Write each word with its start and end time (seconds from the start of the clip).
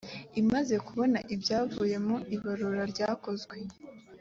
imaze 0.41 0.75
kubona 0.87 1.19
ibyavuye 1.33 1.95
mu 2.07 2.15
ibarura 2.35 2.83
ryakozwe 2.91 3.57